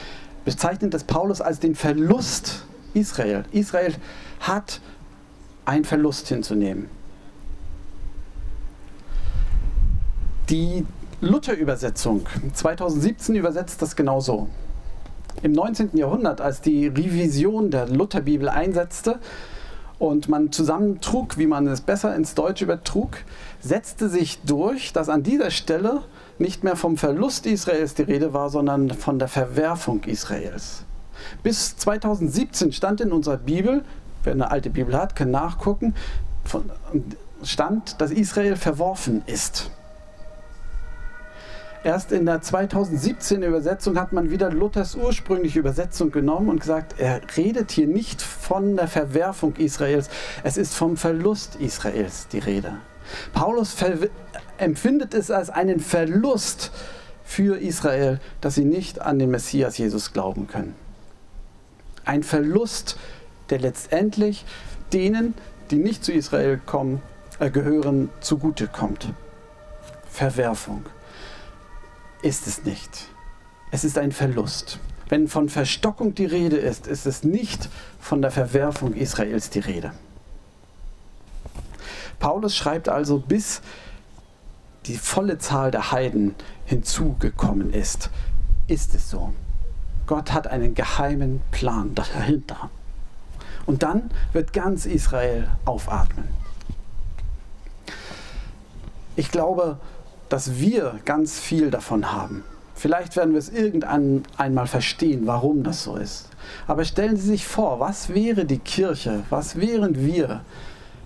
bezeichnet 0.45 0.93
das 0.93 1.05
Paulus 1.05 1.41
als 1.41 1.61
den 1.61 1.77
Verlust 1.77 2.67
Israel. 2.95 3.45
Israel 3.53 3.95
hat 4.41 4.81
einen 5.67 5.85
Verlust 5.85 6.27
hinzunehmen. 6.27 6.89
Die 10.51 10.85
Luther-Übersetzung 11.23 12.27
2017 12.53 13.35
übersetzt 13.35 13.81
das 13.81 13.97
genauso. 13.97 14.49
Im 15.43 15.53
19. 15.53 15.97
Jahrhundert, 15.97 16.43
als 16.43 16.61
die 16.61 16.87
Revision 16.87 17.71
der 17.71 17.89
Lutherbibel 17.89 18.51
einsetzte 18.51 19.21
und 19.99 20.29
man 20.29 20.53
zusammentrug, 20.53 21.39
wie 21.39 21.47
man 21.47 21.67
es 21.67 21.81
besser 21.81 22.15
ins 22.15 22.35
Deutsche 22.35 22.65
übertrug, 22.65 23.17
setzte 23.61 24.11
sich 24.11 24.43
durch, 24.43 24.93
dass 24.93 25.09
an 25.09 25.23
dieser 25.23 25.51
Stelle 25.51 26.03
nicht 26.39 26.63
mehr 26.63 26.77
vom 26.77 26.99
Verlust 26.99 27.47
Israels 27.47 27.95
die 27.95 28.03
Rede 28.03 28.35
war, 28.35 28.51
sondern 28.51 28.91
von 28.91 29.19
der 29.19 29.29
Verwerfung 29.29 30.05
Israels. 30.05 30.85
Bis 31.43 31.79
2017 31.79 32.73
stand 32.73 33.01
in 33.01 33.13
unserer 33.13 33.39
Bibel, 33.39 33.83
wer 34.25 34.35
eine 34.35 34.51
alte 34.51 34.69
Bibel 34.69 34.95
hat, 34.95 35.17
kann 35.17 35.31
nachgucken, 35.31 35.95
stand, 37.43 37.99
dass 38.03 38.11
Israel 38.11 38.57
verworfen 38.57 39.23
ist. 39.25 39.71
Erst 41.85 42.13
in 42.13 42.25
der 42.25 42.41
2017 42.41 43.43
Übersetzung 43.43 44.01
hat 44.01 44.15
man 44.15 44.31
wieder 44.31 44.51
Luthers 44.51 44.95
ursprüngliche 44.95 45.59
Übersetzung 45.59 46.11
genommen 46.11 46.49
und 46.49 46.61
gesagt, 46.61 46.95
er 46.99 47.21
redet 47.37 47.71
hier 47.73 47.87
nicht 47.87 48.23
von 48.23 48.77
der 48.77 48.89
Verwerfung 48.89 49.55
Israels, 49.57 50.09
es 50.45 50.57
ist 50.57 50.75
vom 50.75 50.97
Verlust 50.97 51.57
Israels 51.57 52.27
die 52.29 52.39
Rede. 52.39 52.79
Paulus 53.35 53.77
empfindet 54.57 55.13
es 55.13 55.31
als 55.31 55.51
einen 55.51 55.79
Verlust 55.79 56.73
für 57.23 57.61
Israel, 57.61 58.19
dass 58.41 58.55
sie 58.55 58.65
nicht 58.65 59.03
an 59.03 59.19
den 59.19 59.31
Messias 59.31 59.77
Jesus 59.77 60.15
glauben 60.15 60.47
können. 60.47 60.75
Ein 62.07 62.23
Verlust, 62.23 62.97
der 63.51 63.59
letztendlich 63.59 64.47
denen, 64.95 65.35
die 65.71 65.77
nicht 65.77 66.03
zu 66.03 66.13
Israel 66.13 66.59
kommen, 66.65 67.03
äh, 67.41 67.51
gehören, 67.51 68.09
zugute 68.21 68.69
kommt. 68.69 69.13
Verwerfung 70.09 70.87
ist 72.25 72.47
es 72.47 72.65
nicht. 72.65 73.09
Es 73.71 73.85
ist 73.85 73.99
ein 73.99 74.11
Verlust. 74.11 74.79
Wenn 75.11 75.29
von 75.29 75.51
Verstockung 75.51 76.15
die 76.15 76.25
Rede 76.25 76.57
ist, 76.57 76.87
ist 76.87 77.07
es 77.07 77.23
nicht 77.23 77.69
von 78.01 78.23
der 78.23 78.31
Verwerfung 78.31 78.95
Israels 78.95 79.51
die 79.51 79.59
Rede. 79.59 79.93
Paulus 82.19 82.57
schreibt 82.57 82.89
also, 82.89 83.19
bis 83.19 83.61
die 84.87 84.97
volle 84.97 85.39
Zahl 85.39 85.71
der 85.71 85.93
Heiden 85.93 86.35
hinzugekommen 86.65 87.73
ist, 87.73 88.09
ist 88.69 88.95
es 88.95 89.11
so. 89.11 89.35
Gott 90.07 90.33
hat 90.33 90.47
einen 90.47 90.75
geheimen 90.75 91.43
Plan 91.51 91.95
dahinter. 91.95 92.71
Und 93.67 93.83
dann 93.83 94.11
wird 94.33 94.55
ganz 94.55 94.87
Israel 94.87 95.49
aufatmen. 95.67 96.29
Ich 99.17 99.31
glaube, 99.31 99.79
dass 100.29 100.59
wir 100.59 101.01
ganz 101.05 101.39
viel 101.39 101.71
davon 101.71 102.13
haben. 102.13 102.45
Vielleicht 102.75 103.17
werden 103.17 103.33
wir 103.33 103.39
es 103.39 103.51
irgendwann 103.51 104.25
einmal 104.37 104.67
verstehen, 104.67 105.23
warum 105.27 105.63
das 105.63 105.85
so 105.85 105.97
ist. 105.97 106.29
Aber 106.67 106.85
stellen 106.85 107.17
Sie 107.17 107.29
sich 107.29 107.47
vor, 107.47 107.81
was 107.81 108.13
wäre 108.13 108.45
die 108.45 108.59
Kirche, 108.59 109.23
was 109.31 109.57
wären 109.57 110.05
wir, 110.05 110.43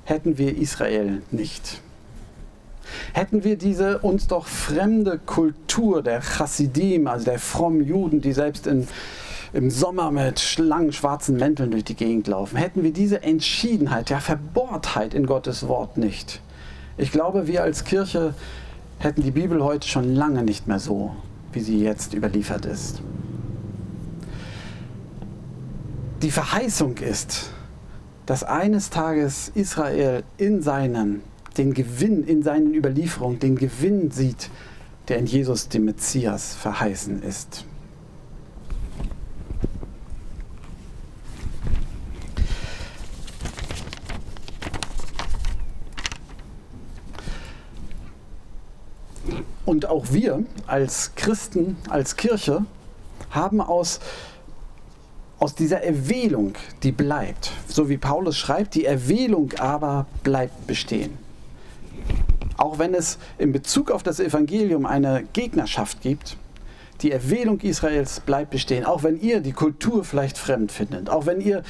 hätten 0.05 0.39
wir 0.39 0.57
Israel 0.57 1.23
nicht? 1.31 1.83
Hätten 3.13 3.45
wir 3.45 3.59
diese 3.59 3.99
uns 3.99 4.29
doch 4.29 4.47
fremde 4.47 5.19
Kultur 5.19 6.03
der 6.03 6.23
Chassidim, 6.23 7.07
also 7.07 7.27
der 7.27 7.39
frommen 7.39 7.85
Juden, 7.85 8.23
die 8.23 8.33
selbst 8.33 8.67
in, 8.67 8.89
im 9.53 9.71
Sommer 9.71 10.11
mit 10.11 10.57
langen 10.59 10.93
schwarzen 10.93 11.37
Mänteln 11.37 11.71
durch 11.71 11.85
die 11.85 11.97
Gegend 11.97 12.29
laufen, 12.29 12.57
hätten 12.57 12.83
wir 12.83 12.95
diese 12.95 13.23
Entschiedenheit, 13.23 14.09
ja 14.09 14.21
Verbohrtheit 14.21 15.13
in 15.13 15.27
Gottes 15.27 15.69
Wort 15.69 15.99
nicht. 15.99 16.41
Ich 16.97 17.13
glaube, 17.13 17.47
wir 17.47 17.63
als 17.63 17.85
Kirche 17.85 18.35
hätten 18.99 19.23
die 19.23 19.31
Bibel 19.31 19.63
heute 19.63 19.87
schon 19.87 20.15
lange 20.15 20.43
nicht 20.43 20.67
mehr 20.67 20.79
so, 20.79 21.15
wie 21.53 21.61
sie 21.61 21.83
jetzt 21.83 22.15
überliefert 22.15 22.67
ist. 22.67 23.01
Die 26.23 26.31
Verheißung 26.31 26.97
ist, 26.97 27.51
dass 28.27 28.43
eines 28.43 28.91
Tages 28.91 29.53
Israel 29.55 30.25
in 30.37 30.63
seinen, 30.63 31.23
den 31.57 31.75
Gewinn, 31.75 32.25
in 32.25 32.43
seinen 32.43 32.75
Überlieferungen, 32.75 33.39
den 33.39 33.57
Gewinn 33.57 34.11
sieht, 34.11 34.51
der 35.07 35.19
in 35.19 35.27
Jesus, 35.27 35.69
dem 35.69 35.85
Messias, 35.85 36.55
verheißen 36.55 37.23
ist. 37.23 37.65
Und 49.69 49.85
auch 49.85 50.07
wir 50.13 50.45
als 50.67 51.15
Christen, 51.15 51.77
als 51.91 52.17
Kirche, 52.17 52.65
haben 53.29 53.61
aus, 53.61 54.01
aus 55.39 55.55
dieser 55.55 55.83
Erwählung, 55.83 56.55
die 56.83 56.91
bleibt, 56.91 57.53
so 57.67 57.91
wie 57.91 57.99
Paulus 57.99 58.39
schreibt, 58.39 58.75
die 58.77 58.87
Erwählung 58.87 59.53
aber 59.59 60.07
bleibt 60.23 60.67
bestehen. 60.67 61.19
Auch 62.57 62.79
wenn 62.79 62.95
es 62.95 63.19
in 63.37 63.53
Bezug 63.53 63.91
auf 63.91 64.03
das 64.03 64.21
Evangelium 64.21 64.87
eine 64.87 65.25
Gegnerschaft 65.35 66.01
gibt, 66.01 66.39
die 67.03 67.13
Erwählung 67.13 67.61
Israels 67.61 68.21
bleibt 68.21 68.53
bestehen. 68.53 68.87
Auch 68.87 69.03
wenn 69.03 69.21
ihr 69.21 69.41
die 69.41 69.53
Kultur 69.53 70.03
vielleicht 70.03 70.39
fremd 70.39 70.73
findet, 70.73 71.11
auch 71.11 71.27
wenn 71.27 71.43
ihr 71.43 71.63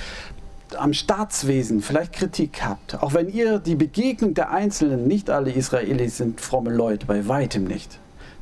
am 0.76 0.92
Staatswesen 0.92 1.80
vielleicht 1.80 2.12
Kritik 2.12 2.62
habt, 2.62 3.02
auch 3.02 3.14
wenn 3.14 3.28
ihr 3.28 3.58
die 3.58 3.74
Begegnung 3.74 4.34
der 4.34 4.50
Einzelnen, 4.50 5.06
nicht 5.06 5.30
alle 5.30 5.50
Israelis 5.50 6.16
sind 6.16 6.40
fromme 6.40 6.70
Leute, 6.70 7.06
bei 7.06 7.28
weitem 7.28 7.64
nicht, 7.64 7.98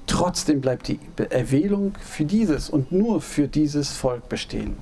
trotzdem 0.06 0.60
bleibt 0.60 0.88
die 0.88 0.98
Erwählung 1.30 1.94
für 2.00 2.24
dieses 2.24 2.70
und 2.70 2.92
nur 2.92 3.20
für 3.20 3.48
dieses 3.48 3.92
Volk 3.92 4.28
bestehen. 4.28 4.76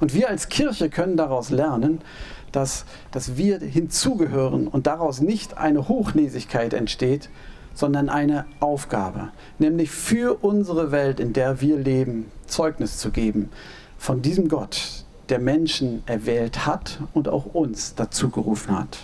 Und 0.00 0.14
wir 0.14 0.28
als 0.28 0.48
Kirche 0.48 0.88
können 0.88 1.16
daraus 1.16 1.50
lernen, 1.50 2.00
dass, 2.52 2.86
dass 3.10 3.36
wir 3.36 3.58
hinzugehören 3.58 4.68
und 4.68 4.86
daraus 4.86 5.20
nicht 5.20 5.58
eine 5.58 5.88
Hochnäsigkeit 5.88 6.72
entsteht, 6.72 7.28
sondern 7.74 8.08
eine 8.08 8.46
Aufgabe, 8.58 9.28
nämlich 9.58 9.90
für 9.90 10.42
unsere 10.42 10.92
Welt, 10.92 11.20
in 11.20 11.34
der 11.34 11.60
wir 11.60 11.76
leben, 11.76 12.30
Zeugnis 12.46 12.96
zu 12.96 13.10
geben 13.10 13.50
von 13.98 14.22
diesem 14.22 14.48
Gott, 14.48 15.04
der 15.28 15.38
Menschen 15.38 16.02
erwählt 16.06 16.66
hat 16.66 17.00
und 17.14 17.28
auch 17.28 17.46
uns 17.46 17.94
dazu 17.94 18.30
gerufen 18.30 18.78
hat. 18.78 18.98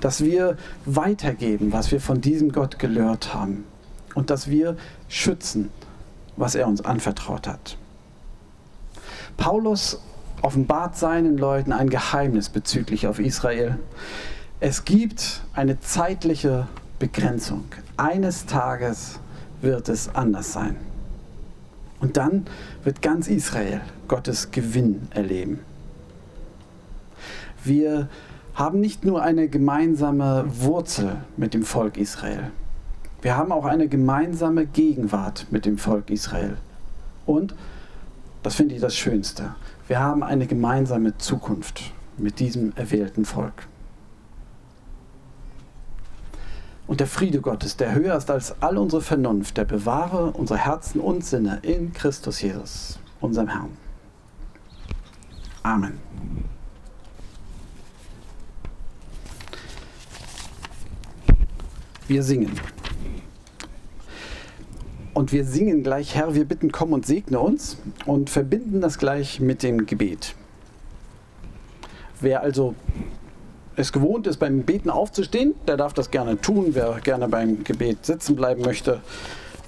Dass 0.00 0.22
wir 0.22 0.56
weitergeben, 0.84 1.72
was 1.72 1.90
wir 1.92 2.00
von 2.00 2.20
diesem 2.20 2.52
Gott 2.52 2.78
gelehrt 2.78 3.34
haben. 3.34 3.64
Und 4.14 4.30
dass 4.30 4.48
wir 4.48 4.76
schützen, 5.08 5.70
was 6.36 6.54
er 6.54 6.66
uns 6.66 6.84
anvertraut 6.84 7.46
hat. 7.46 7.76
Paulus 9.36 10.00
offenbart 10.42 10.96
seinen 10.96 11.36
Leuten 11.38 11.72
ein 11.72 11.90
Geheimnis 11.90 12.48
bezüglich 12.48 13.06
auf 13.06 13.18
Israel. 13.18 13.78
Es 14.60 14.84
gibt 14.84 15.42
eine 15.52 15.80
zeitliche 15.80 16.66
Begrenzung. 16.98 17.64
Eines 17.96 18.46
Tages 18.46 19.20
wird 19.60 19.88
es 19.88 20.14
anders 20.14 20.52
sein. 20.52 20.76
Und 22.00 22.16
dann 22.16 22.46
wird 22.84 23.02
ganz 23.02 23.28
Israel 23.28 23.80
Gottes 24.06 24.50
Gewinn 24.50 25.08
erleben. 25.10 25.60
Wir 27.64 28.08
haben 28.54 28.80
nicht 28.80 29.04
nur 29.04 29.22
eine 29.22 29.48
gemeinsame 29.48 30.44
Wurzel 30.48 31.16
mit 31.36 31.54
dem 31.54 31.64
Volk 31.64 31.96
Israel, 31.96 32.50
wir 33.20 33.36
haben 33.36 33.50
auch 33.50 33.64
eine 33.64 33.88
gemeinsame 33.88 34.66
Gegenwart 34.66 35.46
mit 35.50 35.64
dem 35.64 35.76
Volk 35.76 36.08
Israel. 36.08 36.56
Und, 37.26 37.54
das 38.44 38.54
finde 38.54 38.76
ich 38.76 38.80
das 38.80 38.94
Schönste, 38.94 39.56
wir 39.88 39.98
haben 39.98 40.22
eine 40.22 40.46
gemeinsame 40.46 41.18
Zukunft 41.18 41.92
mit 42.16 42.38
diesem 42.38 42.72
erwählten 42.76 43.24
Volk. 43.24 43.66
Und 46.88 47.00
der 47.00 47.06
Friede 47.06 47.42
Gottes, 47.42 47.76
der 47.76 47.94
höher 47.94 48.16
ist 48.16 48.30
als 48.30 48.62
all 48.62 48.78
unsere 48.78 49.02
Vernunft, 49.02 49.58
der 49.58 49.66
bewahre 49.66 50.32
unsere 50.32 50.58
Herzen 50.58 51.00
und 51.00 51.22
Sinne 51.22 51.58
in 51.60 51.92
Christus 51.92 52.40
Jesus, 52.40 52.98
unserem 53.20 53.48
Herrn. 53.48 53.76
Amen. 55.62 56.00
Wir 62.08 62.22
singen. 62.22 62.58
Und 65.12 65.32
wir 65.32 65.44
singen 65.44 65.82
gleich, 65.82 66.14
Herr, 66.14 66.34
wir 66.34 66.46
bitten, 66.46 66.72
komm 66.72 66.94
und 66.94 67.04
segne 67.04 67.38
uns 67.38 67.76
und 68.06 68.30
verbinden 68.30 68.80
das 68.80 68.96
gleich 68.96 69.40
mit 69.40 69.62
dem 69.62 69.84
Gebet. 69.84 70.34
Wer 72.20 72.40
also 72.40 72.74
es 73.78 73.92
gewohnt 73.92 74.26
ist, 74.26 74.38
beim 74.38 74.64
Beten 74.64 74.90
aufzustehen, 74.90 75.54
der 75.68 75.76
darf 75.76 75.94
das 75.94 76.10
gerne 76.10 76.40
tun. 76.40 76.70
Wer 76.70 76.98
gerne 77.02 77.28
beim 77.28 77.62
Gebet 77.62 78.04
sitzen 78.04 78.34
bleiben 78.34 78.62
möchte, 78.62 79.00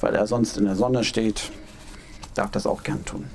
weil 0.01 0.17
er 0.17 0.27
sonst 0.27 0.57
in 0.57 0.65
der 0.65 0.75
Sonne 0.75 1.05
steht, 1.05 1.53
darf 2.35 2.51
das 2.51 2.67
auch 2.67 2.83
gern 2.83 3.05
tun. 3.05 3.27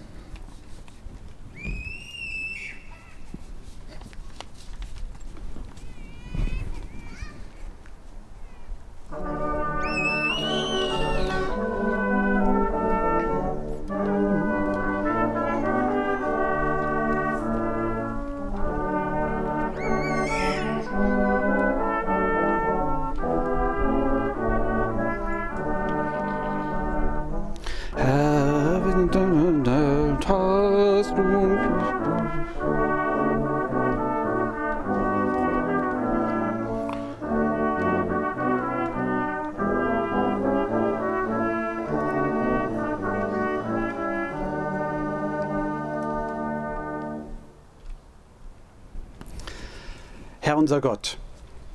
Herr 50.39 50.57
unser 50.57 50.81
Gott, 50.81 51.17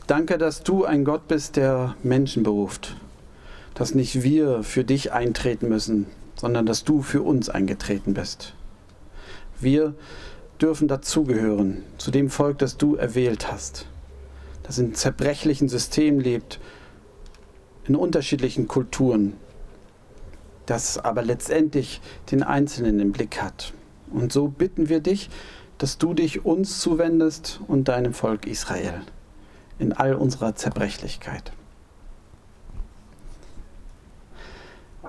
danke, 0.07 0.37
dass 0.37 0.63
du 0.63 0.85
ein 0.85 1.05
Gott 1.05 1.29
bist, 1.29 1.57
der 1.57 1.95
Menschen 2.03 2.43
beruft. 2.43 2.97
Dass 3.75 3.95
nicht 3.95 4.23
wir 4.23 4.63
für 4.63 4.85
dich 4.85 5.13
eintreten 5.13 5.69
müssen, 5.69 6.07
sondern 6.41 6.65
dass 6.65 6.85
du 6.85 7.03
für 7.03 7.21
uns 7.21 7.51
eingetreten 7.51 8.15
bist. 8.15 8.55
Wir 9.61 9.95
dürfen 10.59 10.89
dazugehören, 10.89 11.85
zu 11.99 12.11
dem 12.11 12.31
Volk, 12.31 12.57
das 12.57 12.79
du 12.79 12.97
erwählt 12.97 13.53
hast, 13.53 13.87
das 14.63 14.79
in 14.79 14.95
zerbrechlichen 14.95 15.69
Systemen 15.69 16.19
lebt, 16.19 16.59
in 17.85 17.95
unterschiedlichen 17.95 18.69
Kulturen, 18.69 19.35
das 20.65 20.97
aber 20.97 21.23
letztendlich 21.23 22.01
den 22.31 22.43
Einzelnen 22.43 23.01
im 23.01 23.13
Blick 23.13 23.43
hat. 23.43 23.75
Und 24.11 24.33
so 24.33 24.49
bitten 24.49 24.89
wir 24.89 25.01
dich, 25.01 25.29
dass 25.77 25.99
du 25.99 26.15
dich 26.15 26.47
uns 26.47 26.81
zuwendest 26.81 27.61
und 27.69 27.89
deinem 27.89 28.15
Volk 28.15 28.47
Israel 28.47 29.03
in 29.79 29.93
all 29.93 30.15
unserer 30.15 30.55
Zerbrechlichkeit. 30.55 31.53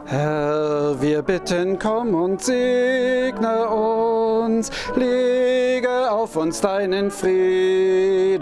Herr, 0.05 1.01
wir 1.01 1.21
bitten, 1.21 1.77
komm 1.79 2.13
und 2.15 2.43
segne 2.43 3.67
uns, 3.67 4.69
lege 4.95 6.11
auf 6.11 6.35
uns 6.35 6.59
deinen 6.61 7.11
Frieden, 7.11 8.41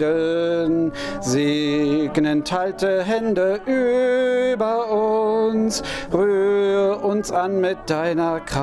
segnend 1.20 2.50
halte 2.50 3.02
Hände 3.02 3.60
über 3.66 4.90
uns, 4.90 5.82
rühr 6.12 7.04
uns 7.04 7.30
an 7.30 7.60
mit 7.60 7.78
deiner 7.88 8.40
Kraft. 8.40 8.60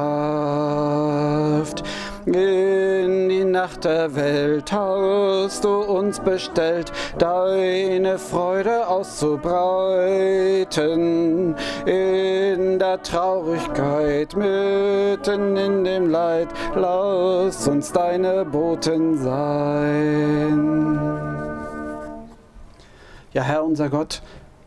In 2.28 3.30
die 3.30 3.46
Nacht 3.46 3.86
der 3.86 4.14
Welt 4.14 4.70
hast 4.74 5.64
du 5.64 5.70
uns 5.70 6.20
bestellt, 6.20 6.92
deine 7.18 8.20
Freude 8.20 8.86
auszubreiten. 8.86 11.56
In 11.86 12.80
der 12.80 13.02
Traurigkeit, 13.02 14.36
mitten 14.36 15.56
in 15.56 15.86
dem 15.86 16.10
Leid, 16.10 16.50
lass 16.76 17.66
uns 17.66 17.94
deine 17.94 18.44
Boten 18.44 19.18
sein. 19.18 20.68
Ja, 23.32 23.44
Herr 23.44 23.64
unser 23.64 23.88
Gott, 23.88 24.22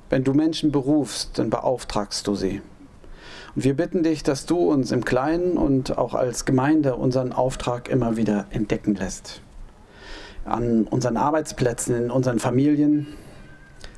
wenn 0.08 0.24
du 0.24 0.32
Menschen 0.32 0.72
berufst, 0.72 1.38
dann 1.38 1.50
beauftragst 1.50 2.26
du 2.26 2.34
sie. 2.34 2.62
Und 3.54 3.64
wir 3.64 3.74
bitten 3.74 4.02
dich, 4.02 4.22
dass 4.22 4.46
du 4.46 4.58
uns 4.58 4.92
im 4.92 5.04
Kleinen 5.04 5.56
und 5.56 5.98
auch 5.98 6.14
als 6.14 6.44
Gemeinde 6.44 6.96
unseren 6.96 7.32
Auftrag 7.32 7.88
immer 7.88 8.16
wieder 8.16 8.46
entdecken 8.50 8.94
lässt. 8.94 9.42
An 10.44 10.84
unseren 10.84 11.16
Arbeitsplätzen, 11.16 11.94
in 11.96 12.10
unseren 12.10 12.38
Familien. 12.38 13.08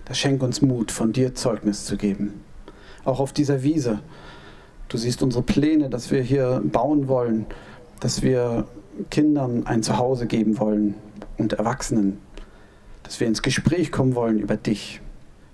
Das 0.07 0.19
schenk 0.19 0.43
uns 0.43 0.63
Mut, 0.63 0.91
von 0.91 1.13
dir 1.13 1.35
Zeugnis 1.35 1.85
zu 1.85 1.97
geben. 1.97 2.43
Auch 3.05 3.21
auf 3.21 3.33
dieser 3.33 3.63
Wiese. 3.63 4.01
Du 4.89 4.97
siehst 4.97 5.23
unsere 5.23 5.43
Pläne, 5.43 5.91
dass 5.91 6.11
wir 6.11 6.23
hier 6.23 6.63
bauen 6.65 7.09
wollen, 7.09 7.47
dass 8.01 8.23
wir 8.23 8.67
Kindern 9.11 9.67
ein 9.67 9.83
Zuhause 9.83 10.27
geben 10.27 10.59
wollen 10.59 10.95
und 11.39 11.55
Erwachsenen, 11.55 12.19
dass 13.03 13.21
wir 13.21 13.27
ins 13.27 13.43
Gespräch 13.43 13.91
kommen 13.91 14.15
wollen 14.15 14.39
über 14.39 14.57
dich. 14.57 15.01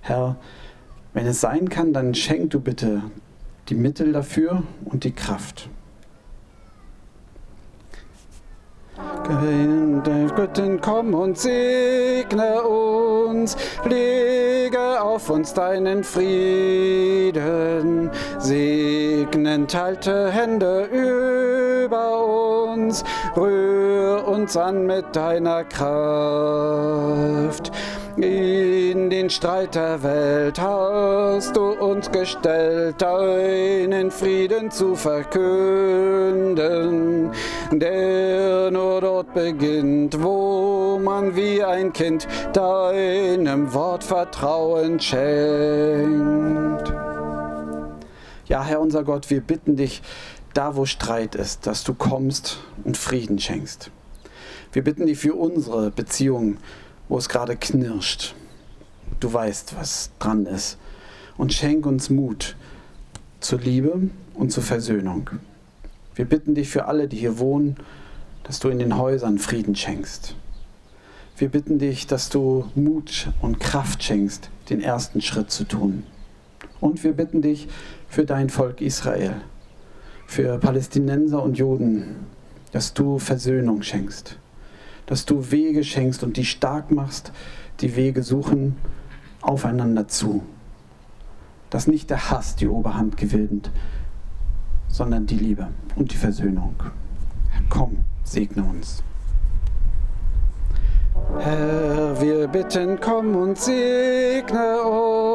Herr, 0.01 0.37
wenn 1.15 1.27
es 1.27 1.41
sein 1.41 1.69
kann, 1.69 1.93
dann 1.93 2.15
schenk 2.15 2.51
du 2.51 2.61
bitte 2.61 3.03
die 3.69 3.75
Mittel 3.75 4.13
dafür 4.13 4.63
und 4.85 5.05
die 5.05 5.13
Kraft. 5.13 5.69
Göttin, 10.35 10.81
komm 10.81 11.13
und 11.15 11.37
segne 11.37 12.63
uns, 12.63 13.57
lege 13.85 15.01
auf 15.03 15.29
uns 15.31 15.53
deinen 15.53 16.03
Frieden, 16.03 17.41
segnend 18.39 19.75
halte 19.75 20.31
Hände 20.31 20.85
über 20.85 22.65
uns, 22.65 23.05
rühr 23.37 24.27
uns 24.27 24.57
an 24.57 24.87
mit 24.87 25.15
deiner 25.15 25.65
Kraft. 25.65 25.91
In 28.21 29.11
den 29.11 29.31
Streit 29.31 29.77
der 29.77 30.03
Welt 30.03 30.61
hast 30.61 31.55
du 31.55 31.71
uns 31.71 32.11
gestellt, 32.11 33.01
deinen 33.01 34.11
Frieden 34.11 34.73
zu 34.73 34.97
verkünden, 34.97 36.51
der 37.71 38.73
nur 38.73 39.01
dort 39.01 39.35
beginnt, 39.35 40.21
wo 40.21 40.99
man 41.01 41.37
wie 41.37 41.63
ein 41.63 41.93
Kind 41.93 42.27
deinem 42.55 43.73
Wort 43.73 44.03
Vertrauen 44.03 44.99
schenkt. 44.99 46.93
Ja, 48.47 48.65
Herr 48.65 48.81
unser 48.81 49.05
Gott, 49.05 49.31
wir 49.31 49.43
bitten 49.43 49.77
dich, 49.77 50.03
da 50.55 50.75
wo 50.75 50.87
Streit 50.87 51.37
ist, 51.37 51.69
dass 51.69 51.85
du 51.85 51.95
kommst 51.95 52.59
und 52.83 52.97
Frieden 52.97 53.39
schenkst. 53.39 53.93
Wir 54.73 54.83
bitten 54.83 55.07
dich 55.07 55.19
für 55.19 55.35
unsere 55.35 55.93
Beziehungen 55.93 56.59
wo 57.09 57.19
es 57.19 57.29
gerade 57.29 57.57
knirscht. 57.57 58.35
Du 59.21 59.33
weißt, 59.33 59.77
was 59.77 60.11
dran 60.19 60.47
ist. 60.47 60.79
Und 61.37 61.53
schenk 61.53 61.87
uns 61.87 62.11
Mut 62.11 62.57
zur 63.41 63.61
Liebe 63.61 64.11
und 64.35 64.53
zur 64.53 64.63
Versöhnung. 64.63 65.31
Wir 66.15 66.25
bitten 66.25 66.55
dich 66.55 66.69
für 66.69 66.87
alle, 66.87 67.09
die 67.09 67.17
hier 67.17 67.39
wohnen, 67.39 67.77
dass 68.43 68.61
du 68.61 68.69
in 68.69 68.79
den 68.79 68.97
Häusern 68.97 69.39
Frieden 69.39 69.75
schenkst. 69.75 70.35
Wir 71.37 71.49
bitten 71.49 71.79
dich, 71.79 72.09
dass 72.09 72.31
du 72.31 72.69
Mut 72.75 73.29
und 73.41 73.61
Kraft 73.61 74.03
schenkst, 74.03 74.51
den 74.71 74.81
ersten 74.81 75.21
Schritt 75.21 75.53
zu 75.53 75.65
tun. 75.65 76.03
Und 76.81 77.05
wir 77.05 77.13
bitten 77.13 77.43
dich 77.43 77.69
für 78.09 78.25
dein 78.25 78.51
Volk 78.51 78.81
Israel, 78.81 79.35
für 80.27 80.59
Palästinenser 80.59 81.43
und 81.43 81.59
Juden, 81.59 82.27
dass 82.73 82.95
du 82.95 83.19
Versöhnung 83.19 83.83
schenkst, 83.83 84.37
dass 85.09 85.25
du 85.25 85.51
Wege 85.51 85.83
schenkst 85.85 86.23
und 86.23 86.37
die 86.37 86.45
stark 86.45 86.91
machst, 86.91 87.33
die 87.81 87.97
Wege 87.97 88.23
suchen 88.23 88.77
aufeinander 89.41 90.07
zu. 90.07 90.43
Dass 91.71 91.87
nicht 91.87 92.11
der 92.11 92.31
Hass 92.31 92.57
die 92.57 92.69
Oberhand 92.69 93.17
gewinnt, 93.17 93.71
sondern 94.87 95.25
die 95.27 95.37
Liebe 95.37 95.69
und 95.97 96.13
die 96.13 96.17
Versöhnung. 96.17 96.75
Komm, 97.71 98.05
segne 98.23 98.63
uns. 98.63 99.03
Herr, 101.39 102.21
wir 102.21 102.47
bitten, 102.49 102.99
komm 103.01 103.35
und 103.35 103.59
segne 103.59 104.83
uns, 104.83 105.28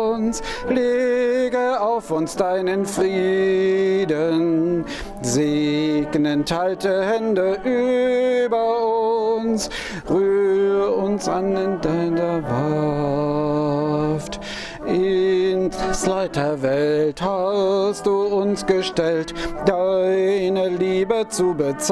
lege 0.70 1.80
auf 1.80 2.12
uns 2.12 2.36
deinen 2.36 2.86
Frieden, 2.86 4.86
segnend 5.22 6.52
halte 6.52 7.04
Hände 7.04 7.58
über 7.64 9.36
uns, 9.36 9.70
rühr 10.10 10.96
uns 10.98 11.28
an 11.28 11.56
in 11.56 11.82
deiner 11.82 12.44
Waft. 12.44 13.03
Ins 15.94 16.08
Leid 16.08 16.36
hast 17.22 18.08
du 18.08 18.24
uns 18.24 18.66
gestellt, 18.66 19.36
deine 19.68 20.70
Liebe 20.70 21.28
zu 21.30 21.54
bezeugen. 21.54 21.86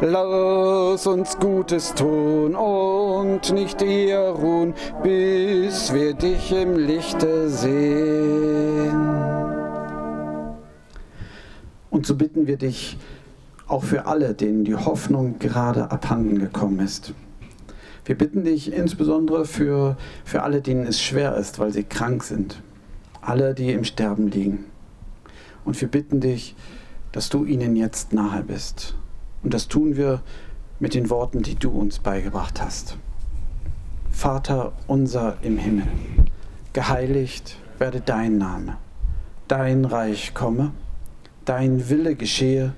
Lass 0.00 1.04
uns 1.08 1.36
Gutes 1.36 1.92
tun 1.94 2.54
und 2.54 3.52
nicht 3.52 3.82
ihr 3.82 4.20
ruhen, 4.20 4.74
bis 5.02 5.92
wir 5.92 6.14
dich 6.14 6.52
im 6.52 6.76
Lichte 6.76 7.50
sehen. 7.50 9.10
Und 11.90 12.06
so 12.06 12.14
bitten 12.14 12.46
wir 12.46 12.56
dich 12.56 12.96
auch 13.66 13.82
für 13.82 14.06
alle, 14.06 14.34
denen 14.34 14.62
die 14.62 14.76
Hoffnung 14.76 15.40
gerade 15.40 15.90
abhanden 15.90 16.38
gekommen 16.38 16.78
ist 16.78 17.12
wir 18.04 18.18
bitten 18.18 18.44
dich 18.44 18.72
insbesondere 18.72 19.46
für, 19.46 19.96
für 20.24 20.42
alle, 20.42 20.60
denen 20.60 20.86
es 20.86 21.00
schwer 21.00 21.36
ist, 21.36 21.58
weil 21.58 21.72
sie 21.72 21.84
krank 21.84 22.22
sind. 22.22 22.60
Alle, 23.22 23.54
die 23.54 23.72
im 23.72 23.84
Sterben 23.84 24.28
liegen. 24.28 24.66
Und 25.64 25.80
wir 25.80 25.88
bitten 25.88 26.20
dich, 26.20 26.54
dass 27.12 27.30
du 27.30 27.44
ihnen 27.44 27.76
jetzt 27.76 28.12
nahe 28.12 28.42
bist. 28.42 28.94
Und 29.42 29.54
das 29.54 29.68
tun 29.68 29.96
wir 29.96 30.20
mit 30.78 30.94
den 30.94 31.08
Worten, 31.08 31.42
die 31.42 31.54
du 31.54 31.70
uns 31.70 31.98
beigebracht 31.98 32.60
hast. 32.60 32.98
Vater 34.10 34.72
unser 34.86 35.38
im 35.42 35.58
Himmel, 35.58 35.86
geheiligt 36.72 37.56
werde 37.78 38.00
dein 38.00 38.38
Name, 38.38 38.76
dein 39.48 39.84
Reich 39.84 40.34
komme, 40.34 40.72
dein 41.44 41.88
Wille 41.88 42.14
geschehe, 42.14 42.74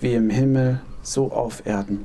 wie 0.00 0.14
im 0.14 0.30
Himmel, 0.30 0.80
so 1.02 1.32
auf 1.32 1.66
Erden. 1.66 2.04